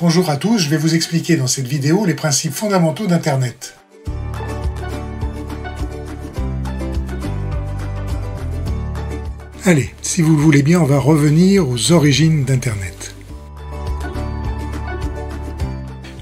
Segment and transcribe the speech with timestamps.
[0.00, 3.74] Bonjour à tous, je vais vous expliquer dans cette vidéo les principes fondamentaux d'Internet.
[9.64, 13.16] Allez, si vous le voulez bien, on va revenir aux origines d'Internet.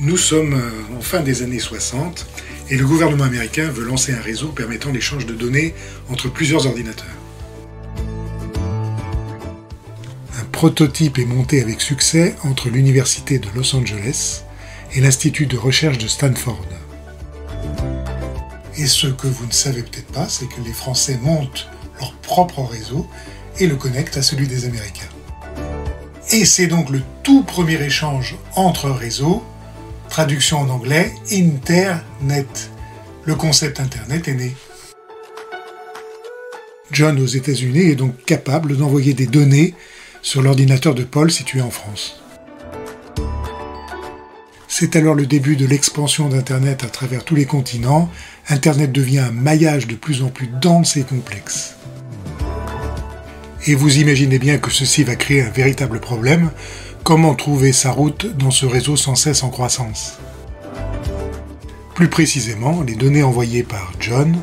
[0.00, 2.26] Nous sommes euh, en fin des années 60
[2.70, 5.76] et le gouvernement américain veut lancer un réseau permettant l'échange de données
[6.08, 7.19] entre plusieurs ordinateurs.
[10.40, 14.44] Un prototype est monté avec succès entre l'Université de Los Angeles
[14.94, 16.64] et l'Institut de recherche de Stanford.
[18.78, 21.68] Et ce que vous ne savez peut-être pas, c'est que les Français montent
[21.98, 23.06] leur propre réseau
[23.58, 25.10] et le connectent à celui des Américains.
[26.30, 29.44] Et c'est donc le tout premier échange entre réseaux
[30.08, 32.70] Traduction en anglais, Internet.
[33.26, 34.56] Le concept Internet est né.
[36.90, 39.74] John aux États-Unis est donc capable d'envoyer des données
[40.22, 42.20] sur l'ordinateur de Paul situé en France.
[44.68, 48.08] C'est alors le début de l'expansion d'Internet à travers tous les continents.
[48.48, 51.76] Internet devient un maillage de plus en plus dense et complexe.
[53.66, 56.50] Et vous imaginez bien que ceci va créer un véritable problème
[57.02, 60.18] Comment trouver sa route dans ce réseau sans cesse en croissance?
[61.94, 64.36] Plus précisément, les données envoyées par John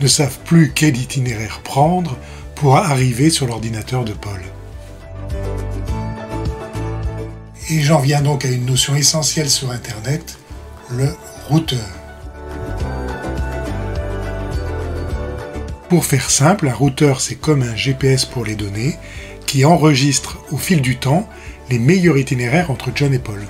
[0.00, 2.18] ne savent plus quel itinéraire prendre
[2.56, 4.40] pour arriver sur l'ordinateur de Paul.
[7.70, 10.38] Et j'en viens donc à une notion essentielle sur Internet,
[10.90, 11.08] le
[11.48, 11.78] routeur.
[15.88, 18.96] Pour faire simple, un routeur c'est comme un GPS pour les données
[19.46, 21.28] qui enregistre au fil du temps
[21.70, 23.40] les meilleurs itinéraires entre John et Paul.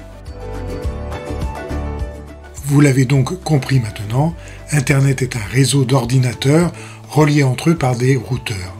[2.66, 4.34] Vous l'avez donc compris maintenant,
[4.72, 6.72] Internet est un réseau d'ordinateurs
[7.08, 8.74] reliés entre eux par des routeurs.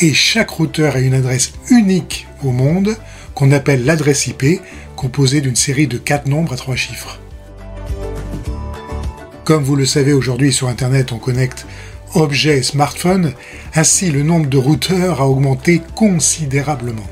[0.00, 2.96] Et chaque routeur a une adresse unique au monde
[3.38, 4.60] qu'on appelle l'adresse IP,
[4.96, 7.20] composée d'une série de quatre nombres à trois chiffres.
[9.44, 11.64] Comme vous le savez aujourd'hui sur Internet, on connecte
[12.14, 13.32] objets et smartphones,
[13.76, 17.06] ainsi le nombre de routeurs a augmenté considérablement.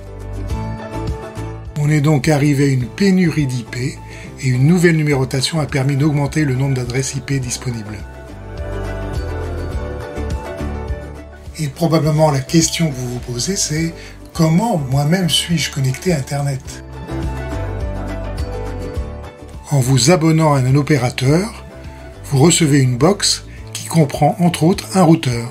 [1.78, 6.44] On est donc arrivé à une pénurie d'IP et une nouvelle numérotation a permis d'augmenter
[6.44, 7.98] le nombre d'adresses IP disponibles.
[11.60, 13.94] Et probablement la question que vous vous posez, c'est
[14.36, 16.84] comment moi-même suis-je connecté à Internet?
[19.70, 21.64] En vous abonnant à un opérateur,
[22.26, 25.50] vous recevez une box qui comprend entre autres un routeur.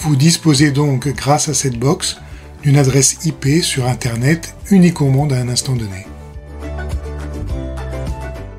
[0.00, 2.16] Vous disposez donc, grâce à cette box,
[2.62, 6.06] d'une adresse IP sur Internet unique au monde à un instant donné.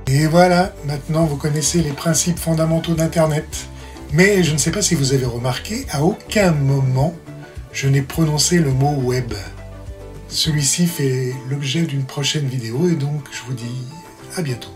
[0.07, 3.67] Et voilà, maintenant vous connaissez les principes fondamentaux d'Internet.
[4.13, 7.13] Mais je ne sais pas si vous avez remarqué, à aucun moment
[7.75, 9.33] je n'ai prononcé le mot web.
[10.29, 13.83] Celui-ci fait l'objet d'une prochaine vidéo et donc je vous dis
[14.37, 14.71] à bientôt.